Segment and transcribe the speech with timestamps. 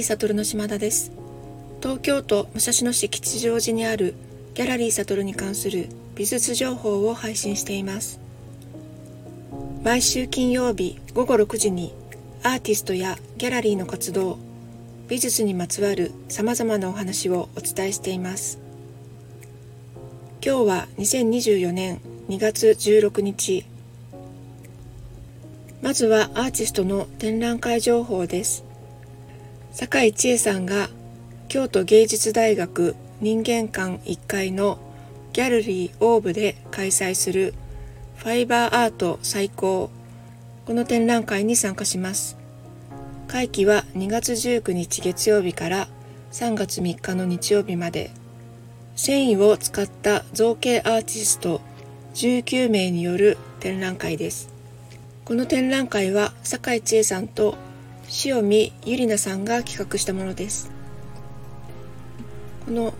[0.00, 1.12] リー悟の島田です。
[1.82, 4.14] 東京都武蔵野市吉祥寺にある
[4.54, 8.18] ギャラリー悟に関する美術情報を配信しています。
[9.84, 11.92] 毎週金曜日午後6時に
[12.42, 14.38] アーティストやギャラリーの活動
[15.08, 18.58] 美術にまつわる様々なお話をお伝えしています。
[20.42, 23.66] 今日は2024年2月16日。
[25.82, 28.69] まずはアーティストの展覧会情報です。
[29.72, 30.88] 坂井千恵さんが
[31.48, 34.78] 京都芸術大学人間館1階の
[35.32, 37.54] ギャラリーオーブで開催する
[38.16, 39.90] ファイバーアート最高
[40.66, 42.36] この展覧会に参加します。
[43.28, 45.88] 会期は2月19日月曜日から
[46.32, 48.10] 3月3日の日曜日まで。
[48.96, 51.62] 繊維を使った造形アーティスト
[52.14, 54.52] 19名による展覧会です。
[55.24, 57.56] この展覧会は坂井千恵さんと
[58.24, 60.70] 塩見ゆりなさんが企画したものです。
[62.66, 62.94] この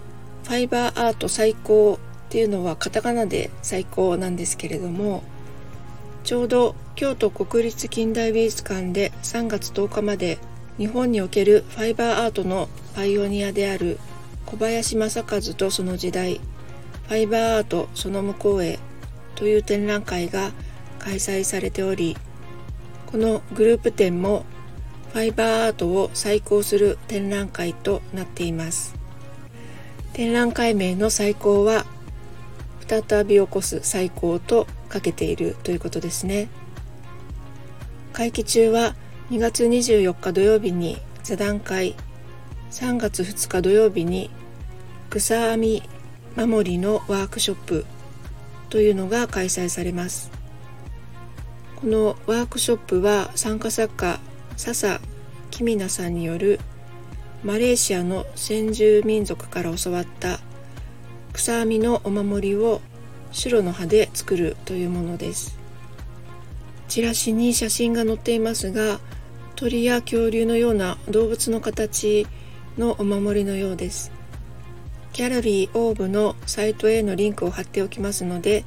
[0.45, 5.23] ファイバーアート最高っていうのはカタカナで最高なんですけれども
[6.25, 10.39] ちょうど京都国立近代美術館で3月10日まで
[10.79, 13.99] 日本におけるファイバーアートのパイオニアである
[14.47, 16.41] 小林正和とその時代
[17.09, 18.79] ファイバーアートその向こうへ
[19.35, 20.53] という展覧会が
[20.99, 22.17] 開催されており
[23.07, 24.45] このグループ展も
[25.13, 28.95] ファイバーアートを再興する展覧会となっています。
[30.13, 31.85] 展覧会名の最高は
[32.87, 36.49] 再び起こす最高とかけているということですね。
[38.13, 38.95] 会期中は
[39.31, 41.95] 2月24日土曜日に座談会
[42.71, 44.31] 3月2日土曜日に
[45.09, 45.83] 草編み
[46.37, 47.85] 守りのワークショップ
[48.69, 50.31] というのが開催されます。
[51.77, 54.21] このワークショップは参加作家
[54.61, 55.01] 笹
[55.51, 56.61] キミナさんによる
[57.43, 60.39] マレーシアの先住民族から教わった
[61.33, 62.83] 草編みのお守りを
[63.33, 65.59] 白の葉で作るというものです
[66.89, 69.01] チラシに写真が載っていますが
[69.57, 72.27] 鳥や恐竜のような動物の形
[72.77, 74.13] のお守りのようです
[75.15, 78.67] ギャラリーオーブのサイトへのリンクを貼っておきますので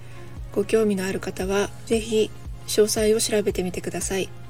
[0.53, 2.31] ご興味のある方は是非
[2.66, 4.43] 詳細を調べてみてください。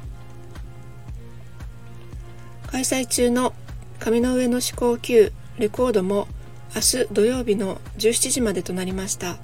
[2.74, 3.54] 開催中の
[4.00, 6.28] 紙の上の思考級レコードも
[6.74, 9.38] 明日土曜日の17時までとなりました。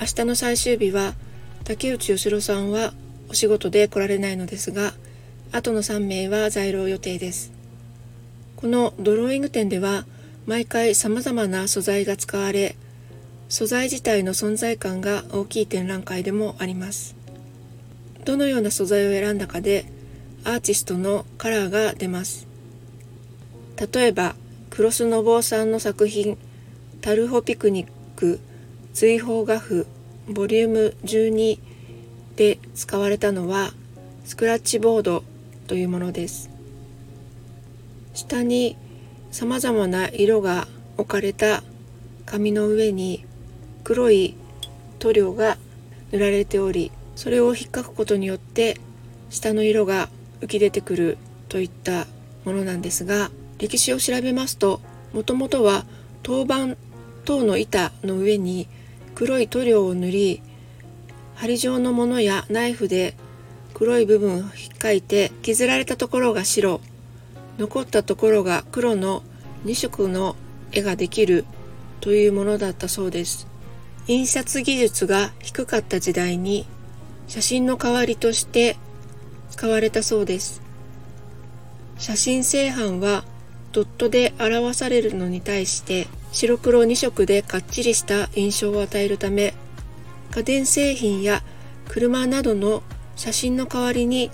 [0.00, 1.14] 明日の最終日は
[1.62, 2.94] 竹内義郎さんは
[3.28, 4.92] お仕事で来られないのですが
[5.52, 7.52] あとの3名は在労予定です。
[8.56, 10.04] このドローイング展では
[10.46, 12.74] 毎回様々な素材が使われ
[13.48, 17.14] 素材自体の存在感が大きい展覧会でもあります。
[18.24, 19.96] どのような素材を選んだかで
[20.44, 22.46] アーティストのカラーが出ます。
[23.92, 24.34] 例えば
[24.70, 26.38] クロスノボーさんの作品
[27.00, 28.40] 「タルホピクニック
[28.92, 29.86] 追放画譜
[30.28, 31.58] ボリューム12」
[32.36, 33.72] で使われたのは
[34.24, 35.24] スクラッチボード
[35.66, 36.50] というものです。
[38.14, 38.76] 下に
[39.30, 40.66] さまざまな色が
[40.96, 41.62] 置かれた
[42.26, 43.24] 紙の上に
[43.84, 44.34] 黒い
[44.98, 45.56] 塗料が
[46.12, 48.80] 塗られておりそれを引っかくことによって
[49.30, 50.08] 下の色が
[50.40, 51.18] 浮き出てくる
[51.48, 52.06] といった
[52.44, 54.80] ものなんですが歴史を調べますと
[55.12, 55.84] もともとは
[56.22, 56.76] 陶板
[57.24, 58.68] 等の板の上に
[59.14, 60.42] 黒い塗料を塗り
[61.34, 63.14] 針状のものやナイフで
[63.74, 64.44] 黒い部分を引
[64.74, 66.80] っかいて削られたところが白
[67.58, 69.22] 残ったところが黒の
[69.64, 70.36] 2色の
[70.72, 71.44] 絵ができる
[72.00, 73.48] というものだったそうです。
[74.06, 76.66] 印刷技術が低かった時代に
[77.26, 78.76] 写真の代わりとして
[79.50, 80.62] 使われたそうです。
[81.98, 83.24] 写真製版は
[83.72, 89.54] ドットで表されるのに対して白黒2色でかっちりした印象を与えるため
[90.30, 91.42] 家電製品や
[91.88, 92.82] 車などの
[93.16, 94.30] 写真の代わりに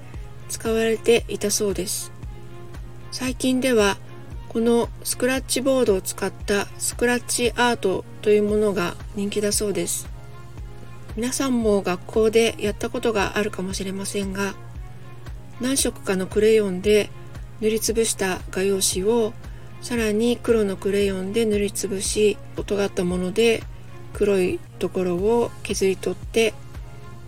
[0.48, 2.12] 使われていたそうです。
[3.10, 3.96] 最近では
[4.48, 10.08] このスクラッチボードを使ったスクラッチアートというものが人気だそうです。
[11.16, 14.54] 皆さんも学校でやったことがあるかもしれませんが
[15.60, 17.10] 何色かのクレヨンで
[17.60, 19.32] 塗りつぶした画用紙を
[19.80, 23.62] さらに黒のクレヨンで塗りつぶし尖ったもので
[24.12, 26.54] 黒いところを削り取って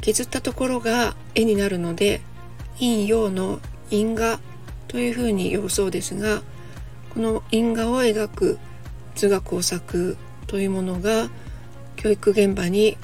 [0.00, 2.20] 削ったところが絵になるので
[2.78, 4.40] 陰陽の因果
[4.88, 6.42] というふうに呼ぶそうですが
[7.14, 8.58] この因果を描く
[9.14, 11.28] 図画工作というものが
[11.96, 12.96] 教育現場に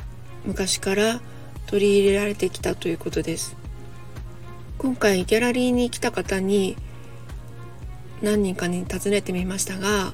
[0.44, 1.20] 昔から
[1.66, 3.61] 取り入れられてきたということです。
[4.82, 6.76] 今回ギャラリーに来た方に
[8.20, 10.12] 何人かに尋ねてみましたが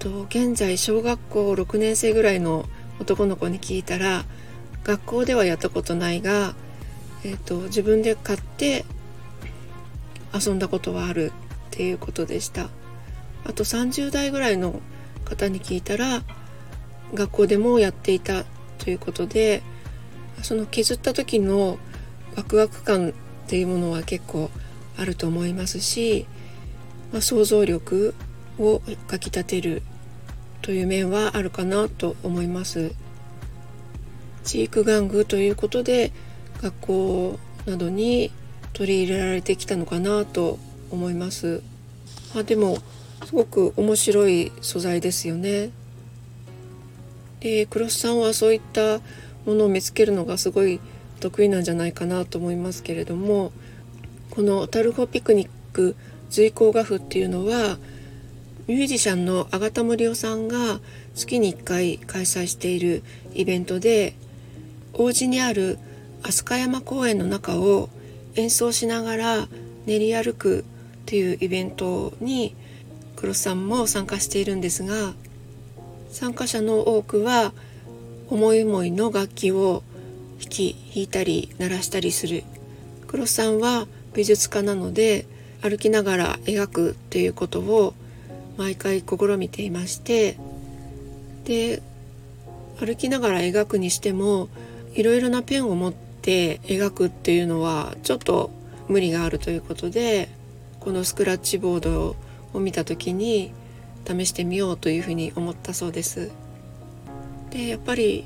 [0.00, 2.64] と現在小学校6年生ぐらいの
[2.98, 4.24] 男の子に聞いたら
[4.82, 6.56] 学校ではやったことないが、
[7.24, 8.84] えーと、自分で買って
[10.34, 11.32] 遊んだことはあるっ
[11.70, 12.70] ていうことでした。
[13.44, 14.80] あと30代ぐらいの
[15.24, 16.22] 方に聞いたら
[17.14, 18.44] 学校でもやっていた
[18.78, 19.62] ということで
[20.42, 21.78] その削った時の
[22.36, 23.14] ワクワク感
[23.48, 24.50] っていうものは結構
[24.98, 26.26] あると思いますし、
[27.12, 28.14] まあ、想像力
[28.58, 29.80] をかきたてる
[30.60, 32.92] という面はあるかなと思います。
[34.44, 36.12] 知育玩具ということで
[36.60, 38.32] 学校などに
[38.74, 40.58] 取り入れられてきたのかなと
[40.90, 41.62] 思います。
[42.36, 42.76] あでも
[43.24, 45.70] すごく面白い素材ですよね。
[47.40, 49.00] でクロスさんはそういった
[49.46, 50.80] ものを見つけるのがすごい
[51.18, 53.52] 得意なんじゃないかなと思いますけれども
[54.30, 55.96] このタルホピクニック
[56.30, 57.78] 随行画譜っていうのは
[58.66, 60.80] ミュージシャンのアガタモリオさんが
[61.14, 64.14] 月に1回開催しているイベントで
[64.92, 65.78] 王子にある
[66.22, 67.88] 飛鳥山公園の中を
[68.34, 69.48] 演奏しながら
[69.86, 70.64] 練り歩くっ
[71.06, 72.54] ていうイベントに
[73.16, 75.14] 黒さんも参加しているんですが
[76.10, 77.52] 参加者の多くは
[78.28, 79.82] 思い思いの楽器を
[80.48, 82.44] き弾いたり鳴らしたりする
[83.06, 85.26] 黒さんは美術家なので
[85.62, 87.94] 歩きながら描くっていうことを
[88.56, 90.36] 毎回試みていまして
[91.44, 91.82] で
[92.80, 94.48] 歩きながら描くにしても
[94.94, 98.50] いろいろなペンを持って描くっていうのはちょっと
[98.88, 100.28] 無理があるということで
[100.80, 102.16] このスクラッチボード
[102.52, 103.52] を見た時に
[104.06, 106.30] 試してみようというふうに思ったそうです。
[107.50, 108.24] でやっぱり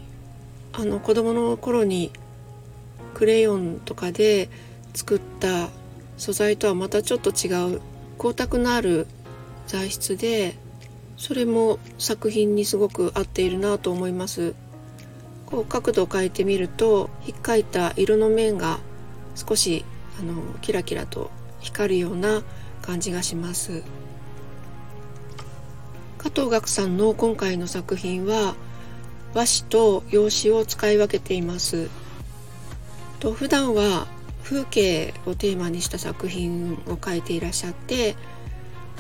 [0.74, 2.10] あの子供の頃に
[3.14, 4.48] クレヨンとかで
[4.94, 5.69] 作った
[6.16, 7.80] 素材とはまたちょっと違う
[8.19, 9.06] 光沢のある
[9.66, 10.56] 材質で
[11.16, 14.54] それも作品にすごく合っているなと思います。
[15.46, 18.78] こう角度を変えてみるとひっかいた色の面が
[19.34, 19.84] 少し
[20.19, 21.30] あのキラキラと
[21.60, 22.42] 光るような
[22.80, 23.82] 感じがします。
[26.19, 28.54] 加藤岳さんの今回の作品は
[29.34, 31.88] 和紙と用紙を使い分けています。
[33.20, 34.06] と普段は
[34.43, 38.17] 風景をテーマにした作品を描いていらっしゃって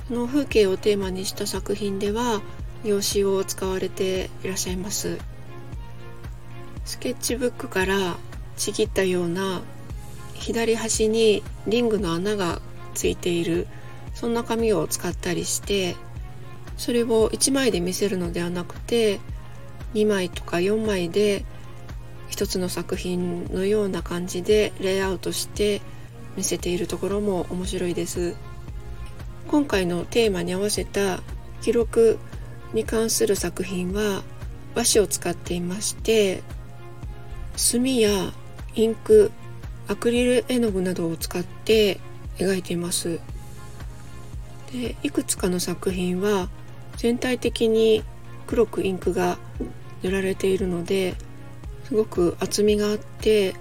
[0.08, 2.40] その風景をテーマにした作品では
[2.84, 5.18] 用紙を使われていらっしゃいます。
[6.84, 8.16] スケッチブックから
[8.56, 9.62] ちぎったような
[10.34, 12.60] 左端にリングの穴が
[12.94, 13.68] ついている
[14.14, 15.96] そんな紙を使ったりして
[16.76, 19.20] それを1枚で見せるのではなくて
[19.94, 21.44] 2枚とか4枚で
[22.28, 25.82] 一つの作品のような感じでレイアウトして
[26.36, 28.34] 見せているところも面白いです。
[29.48, 31.20] 今回のテーマに合わせた
[31.60, 32.18] 記録
[32.72, 34.22] に関する作品は
[34.74, 36.42] 和紙を使っていまして
[37.56, 38.32] 墨や
[38.74, 39.30] インク
[39.88, 42.00] アクリル絵の具などを使って
[42.38, 43.20] 描いています。
[44.72, 46.48] でいくつかの作品は
[46.96, 48.02] 全体的に
[48.46, 49.38] 黒くインクが
[50.02, 51.14] 塗られているので
[51.84, 53.54] すごく厚みがあって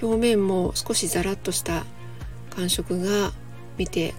[0.00, 1.84] 表面も少しザラッとした
[2.50, 3.32] 感触が
[3.76, 4.14] 見て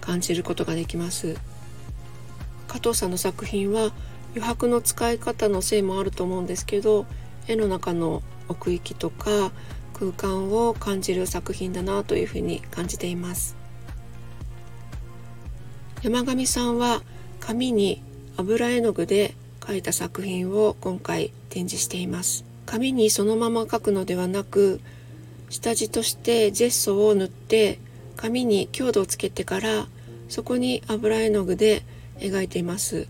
[0.00, 1.36] 感じることができます。
[2.66, 3.92] 加藤さんの作品は
[4.32, 7.06] 余白の使い方のせいもあると思うんですけど
[7.46, 9.50] 絵の中の奥行きとか
[9.94, 13.56] 空間を感じる作品だなというふうに感じています。
[16.02, 17.02] 山上さんは
[17.40, 18.02] 紙に
[18.36, 19.34] 油絵の具で
[19.68, 22.42] 描いた作品を今回展示しています。
[22.64, 24.80] 紙にそのまま描くのではなく
[25.50, 27.78] 下地としてジェッソを塗って
[28.16, 29.86] 紙に強度をつけてから
[30.30, 31.82] そこに油絵の具で
[32.18, 33.08] 描いています。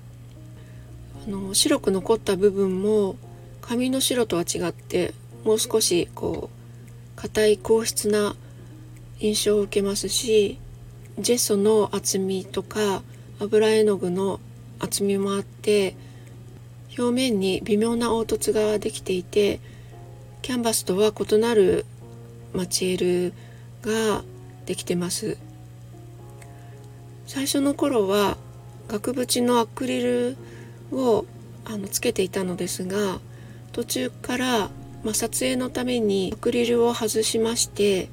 [1.26, 3.14] あの白く残った部分も
[3.60, 8.34] 紙の白とは違ってもう少しこう硬い硬質な
[9.20, 10.58] 印象を受けますし
[11.20, 13.02] ジェッソの厚みとか
[13.38, 14.40] 油絵の具の
[14.80, 15.94] 厚みもあって
[16.98, 19.60] 表面に微妙な凹凸ができていて
[20.42, 21.86] キャンバスとは異なる
[22.52, 23.32] マチエル
[23.82, 24.22] が
[24.66, 25.38] できてます。
[27.28, 28.38] 最初の頃は
[28.88, 30.36] 額縁のアクリル
[30.92, 31.26] を
[31.66, 33.20] あのつけていたのですが
[33.72, 34.70] 途中から、
[35.04, 38.08] まあ、撮影のためにアクリルを外しまして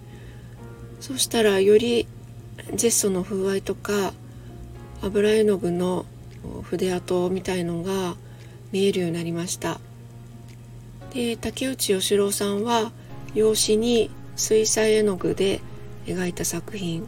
[1.00, 2.08] そしたらより
[2.74, 4.12] ジェストの風合いとか
[5.02, 6.06] 油絵の具の
[6.64, 8.16] 筆跡みたいのが
[8.76, 9.80] 見えるようになりました。
[11.14, 12.92] で竹内義郎さんは
[13.34, 15.62] 用紙に水彩絵の具で
[16.06, 17.08] 描いた作品。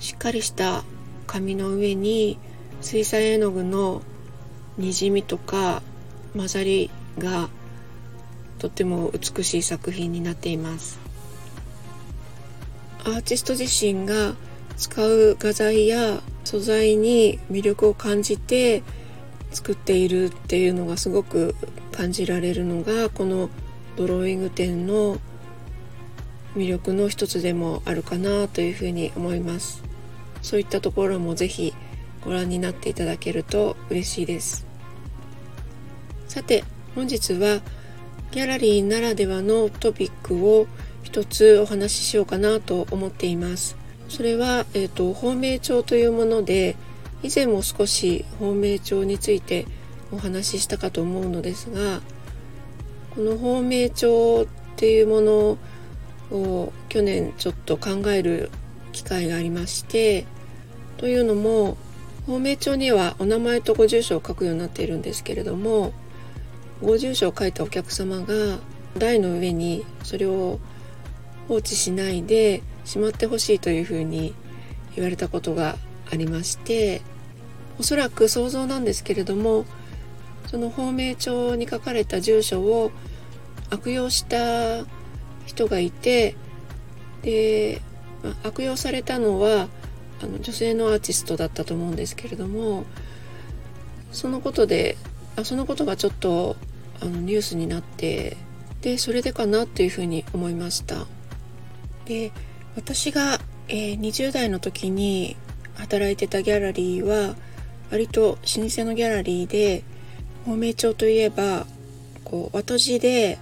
[0.00, 0.82] しっかりした
[1.28, 2.36] 紙の上に
[2.80, 4.02] 水彩絵の具の
[4.76, 5.82] にじみとか
[6.36, 7.48] 混ざりが
[8.58, 10.98] とても美しい作品になっています。
[13.04, 14.34] アーティスト自身が
[14.76, 18.82] 使う画材や素材に魅力を感じて
[19.52, 21.54] 作っているっていうのがすごく
[21.92, 23.50] 感じられるのがこの
[23.96, 25.18] ドローイング展の
[26.56, 29.82] 魅力の一つでもあるかなというふうに思います。
[30.42, 31.72] そういったところもぜひ
[32.24, 34.66] ご覧になっていただけると嬉しいです。
[36.28, 37.60] さて本日は
[38.32, 40.66] ギャラリーならではのトピックを
[41.02, 43.76] 一つお話ししようかなと思っています。
[44.08, 46.76] それは、えーと、芳名帳というもので
[47.22, 49.66] 以前も少し芳名帳について
[50.10, 52.00] お話ししたかと思うのですが
[53.14, 55.58] この芳名帳っていうもの
[56.36, 58.50] を去年ちょっと考える
[58.92, 60.26] 機会がありまして
[60.96, 61.76] というのも
[62.26, 65.92] 芳名帳にはお名前とご住所を書くようになっているんですけれども
[66.82, 68.58] ご住所を書いたお客様が
[68.98, 70.58] 台の上にそれを
[71.48, 74.34] 放置しないでしまってほしいというふうに
[74.94, 75.76] 言われたことが
[76.10, 77.02] ありまして
[77.78, 79.64] おそらく想像なんですけれども
[80.46, 82.90] その芳名帳に書かれた住所を
[83.70, 84.84] 悪用した
[85.46, 86.36] 人がいて
[87.22, 87.80] で、
[88.22, 89.68] ま、悪用されたのは
[90.22, 92.84] あの女性のアーティストだったと思うんですけれども
[94.12, 94.96] そのことで
[95.36, 96.56] あそのことがちょっと
[97.00, 98.36] あのニュースになって
[98.82, 101.06] でそれでかなっていうふうに思いました。
[102.04, 102.32] で
[102.76, 103.38] 私が、
[103.68, 105.36] えー、20代の時に
[105.74, 107.36] 働いてたギャラリーは
[107.92, 108.36] 割と老
[108.70, 109.84] 舗のギャラリーで
[110.46, 111.66] 芳名帳といえば
[112.24, 113.38] こう和とじで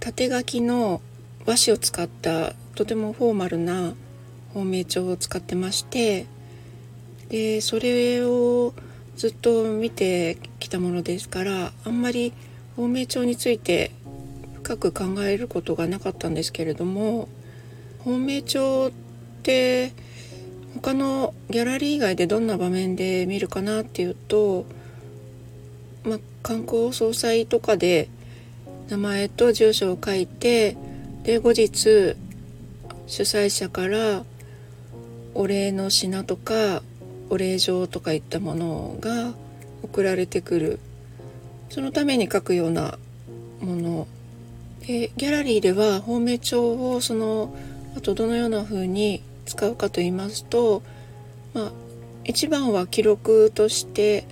[0.00, 1.00] 縦書きの
[1.46, 3.94] 和紙を使ったとてもフォーマルな
[4.52, 6.26] 芳名帳を使ってまして
[7.30, 8.74] でそれを
[9.16, 12.34] ずっと見てきたものですからあんまり
[12.76, 13.92] 芳名帳について
[14.62, 17.28] 深く考えることがなかったんですけれども
[18.04, 18.90] 芳名帳っ
[19.42, 19.94] て
[20.82, 24.66] 他のギャラリー以外でどんな場面で見るかなっていうと、
[26.04, 28.08] まあ、観光総裁とかで
[28.88, 30.76] 名前と住所を書いて
[31.24, 32.16] で後日
[33.06, 34.24] 主催者から
[35.34, 36.82] お礼の品とか
[37.30, 39.34] お礼状とかいったものが
[39.82, 40.80] 送られてくる。
[41.68, 42.98] そのために書くような
[43.60, 44.06] もの。
[44.86, 47.54] でギャラリーでは芳名帳をその
[47.96, 50.82] あとどのような風に使うかと言いますと
[51.54, 51.72] まあ
[52.24, 54.26] 一番は記録として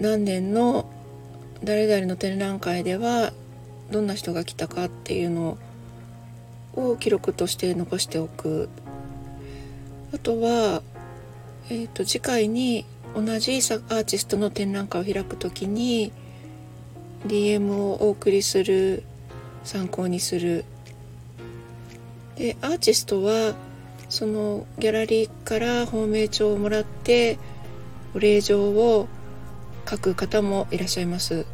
[0.00, 0.90] 何年の
[1.62, 3.32] 誰々の展覧会では
[3.90, 5.58] どんな人が来たかっていうの
[6.74, 8.68] を記録として残しておく。
[10.14, 10.82] あとは、
[11.70, 12.84] えーと、次回に
[13.14, 16.12] 同じアーティストの展覧会を開く時に
[17.26, 19.02] DM をお送りする
[19.64, 20.64] 参考にする。
[22.36, 23.54] でアーティストは
[24.08, 27.38] そのギャラリーから芳名帳をもらって
[28.14, 29.08] お礼状を
[29.88, 31.46] 書く方もいらっしゃいます。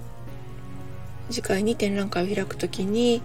[1.30, 3.22] 次回に展覧会を開くときに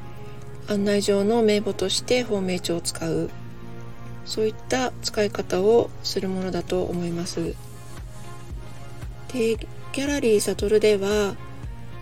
[0.68, 3.30] 案内状の名簿として芳名帳を使う。
[4.26, 7.56] そういった使い方をするものだと思います。
[9.34, 9.56] で
[9.92, 11.36] ギャラリーサトルでは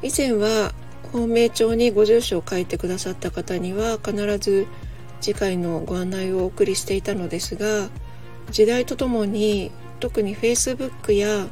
[0.01, 0.74] 以前は
[1.12, 4.67] 芳名帳にご住所を書いてくださった方には必ず
[5.21, 7.89] 次回のご案内をお送りしていたのですが
[8.51, 11.47] 時代とともに特に Facebook や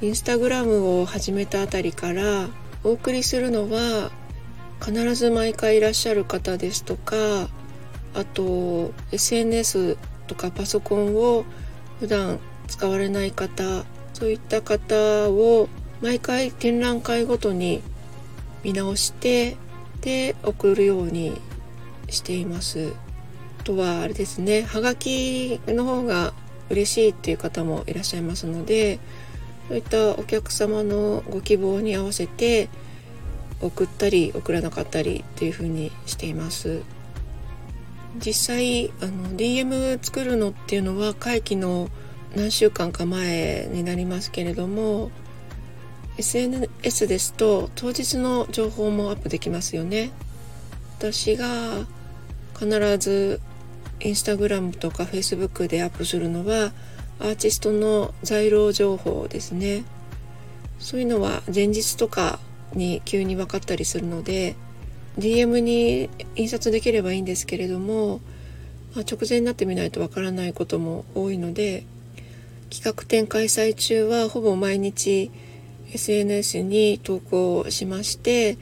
[0.00, 2.48] Instagram を始めたあたりから
[2.84, 4.10] お送りするのは
[4.80, 7.48] 必ず毎回いらっしゃる方ですとか
[8.14, 9.96] あと SNS
[10.26, 11.44] とかパソコンを
[11.98, 15.68] 普段使われない方そういった方を
[16.00, 17.82] 毎回展覧会ごとに
[18.62, 19.56] 見直して
[20.00, 21.40] で送るように
[22.08, 22.92] しています。
[23.66, 24.62] とはあれですね。
[24.62, 26.32] はがきの方が
[26.70, 29.00] 嬉しいっていう方もいらっしゃいますので
[29.68, 32.68] そういったお客様のご希望に合わせて
[33.60, 36.82] 送ったり送らなかったりっていう風にしています。
[38.18, 41.90] 実際あの DM 作るのっていうのは会期の
[42.34, 45.10] 何週間か前になりますけれども
[46.16, 50.12] SNS ですと当日の情報もアップできますよね。
[50.98, 51.86] 私が
[52.58, 52.68] 必
[52.98, 53.40] ず
[54.00, 56.72] インスタグラムとかフェイスブックでアップするのは
[57.18, 59.84] アーティストの在労情報ですね。
[60.78, 62.38] そういうのは前日とか
[62.74, 64.54] に急に分かったりするので
[65.18, 68.20] DM に印刷できればいいんですけれども
[68.96, 71.84] まあ、直前になってみないとわからないことも多いので
[72.70, 75.30] 企画展開催中はほぼ毎日
[75.92, 78.56] SNS に投稿しまして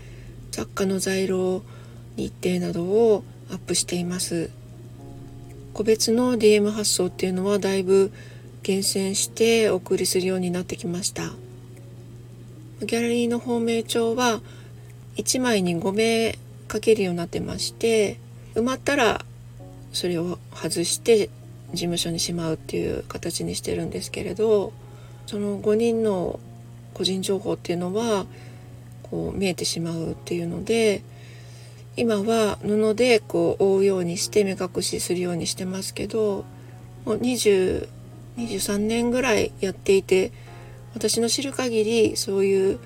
[0.50, 1.62] 作家の在廊
[2.16, 4.50] 日程などをアップしています。
[5.75, 8.12] 個別の DM 発送っていうのはだいぶ
[8.62, 11.33] 厳選してお送りするようになってきました。
[12.81, 14.40] ギャラリーの芳名帳は
[15.16, 16.38] 1枚に5名
[16.71, 18.19] 書けるようになってまして
[18.54, 19.25] 埋まったら
[19.93, 21.28] それを外して
[21.73, 24.73] 事務所にしまうっていう形にしてるんですけれど
[25.26, 26.40] その5人の
[26.95, 28.26] 個人情報っていうのは
[29.04, 31.02] こう見えてしまうっていうので
[31.96, 36.44] 今は布でこう覆うようにして目隠しするようにしてますけど
[37.04, 37.88] もう20
[38.36, 40.32] 23年ぐらいやっていて
[40.94, 42.80] 私の知る限りそういう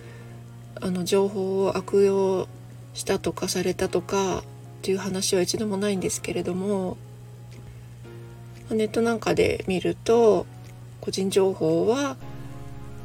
[0.81, 2.49] あの情報を悪用
[2.95, 4.43] したとかされたとかっ
[4.83, 6.97] ていう話は一度もないんですけれども
[8.71, 10.47] ネットなんかで見ると
[11.01, 12.17] 個人情報は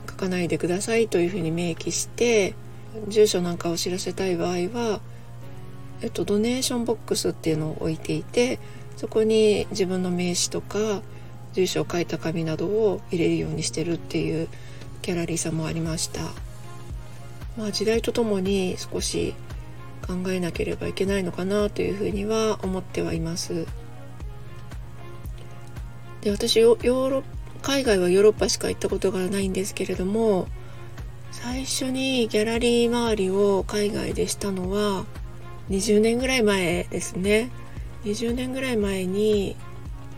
[0.10, 2.54] 書かないでくださいというふうに明記して
[3.08, 5.02] 住所なんかを知らせたい場合は、
[6.04, 8.60] えっと、ドネーションボックスっていうのを置いていて
[8.98, 11.02] そこに自分の名刺とか
[11.54, 14.50] 住所を書いた紙などを入れるようにしてるっていう
[15.02, 16.22] ギャラリーさんもありました。
[17.58, 19.36] まあ、時代とともに少し
[20.06, 23.66] 考えなければいけないのかなというふうには思ってはいます。
[26.22, 27.24] で私ヨーロッ
[27.62, 30.48] 海外はヨーロッパしか行ったことがないんですけれども
[31.32, 35.06] 最初にギャラリー周りを海外でしたのは
[35.70, 37.50] 20年ぐらい前ですね
[38.06, 39.56] 20年ぐらい前に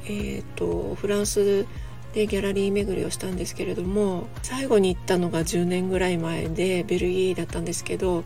[0.06, 1.66] え、ー、とフランス
[2.14, 8.24] でギャラリー巡りをしたんですけれども最後に行ったのが10年ぐらい前でベルギーだったんですけど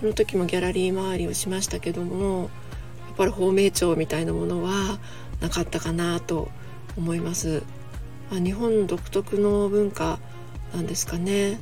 [0.00, 2.50] その時もギャラリー周りをしましたけども
[3.08, 4.98] やっぱり芳名帳みたいなものは
[5.40, 6.48] なかったかなと
[6.96, 7.62] 思います。
[8.32, 10.18] あ、日本独特の文化
[10.74, 11.58] なんですかね。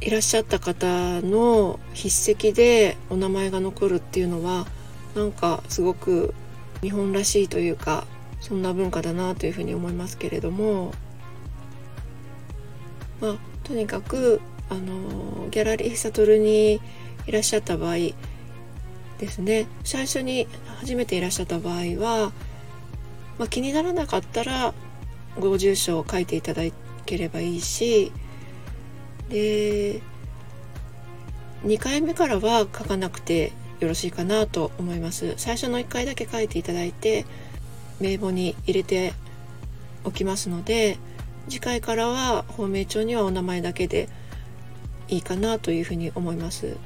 [0.00, 4.66] いらっしゃった方の筆跡でお名前が残るっていうのは
[5.14, 6.34] なんかすごく
[6.82, 8.06] 日本らしいというか
[8.40, 10.92] そんな文化だなというふうに思いますけれども。
[13.20, 16.80] まあとにかくあのギャラリーサトルに
[17.26, 17.96] いらっしゃった場合
[19.18, 19.66] ですね。
[19.84, 20.46] 最初に
[20.80, 22.32] 初めていらっしゃった場合は、
[23.38, 24.74] まあ、気にならなかったら
[25.38, 26.62] ご住所を書いていただ
[27.06, 28.12] ければいいし
[29.34, 30.00] で
[31.64, 35.34] 2回目からは書かなくてよろしいかなと思います。
[35.36, 37.26] 最初の1回だけ書いていただいて
[37.98, 39.12] 名簿に入れて
[40.04, 40.98] おきますので
[41.48, 44.08] 次回からは芳名帳にはお名前だけで
[45.08, 46.76] いいかなというふうに思います。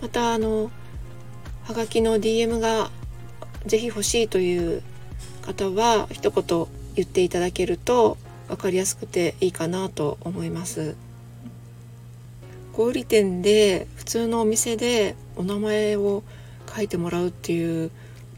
[0.00, 0.70] またあの
[1.64, 2.90] はがきの DM が
[3.66, 4.80] ぜひ欲しいという
[5.42, 10.94] 方は一言言っていただけると分かりやすくていいかなと思います。
[12.76, 16.22] 小売店で普通のお店でお名前を
[16.76, 17.90] 書いてもらうっていう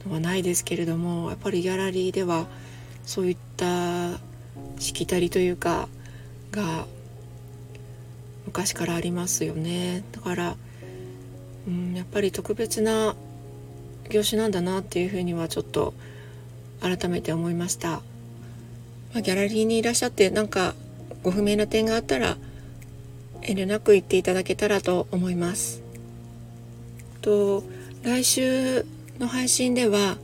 [0.06, 2.46] のはないですけれどもやっぱりギャラリーでは
[3.04, 4.12] そういった
[4.78, 5.88] しきたりというか
[6.52, 6.86] が
[8.46, 10.04] 昔からありますよね。
[10.12, 10.56] だから
[11.66, 13.16] うんやっぱり特別な
[14.08, 15.94] 業種なんだなっていうふうにはちょっと
[16.80, 18.02] 改めて思いました、ま
[19.16, 20.76] あ、ギャラリーにいらっしゃってなんか
[21.24, 22.36] ご不明な点があったら
[23.42, 25.82] 遠慮なく言っていただけたらと思います。
[27.20, 27.64] と
[28.02, 28.84] 来週
[29.18, 30.16] の配信では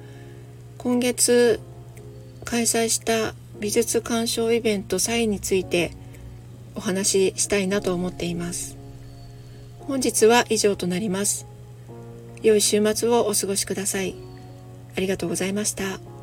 [0.79, 1.61] 今月
[2.44, 5.92] 開催した美術鑑賞イベントサイについて
[6.74, 8.77] お話ししたいなと思っています。
[9.81, 11.46] 本日は以上となります。
[12.42, 14.14] 良い週末をお過ごしください。
[14.96, 16.13] ありがとうございました。